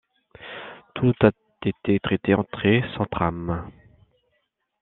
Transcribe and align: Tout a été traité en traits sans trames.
Tout 0.95 1.13
a 1.21 1.29
été 1.63 1.99
traité 1.99 2.33
en 2.33 2.43
traits 2.43 2.83
sans 2.97 3.05
trames. 3.05 3.69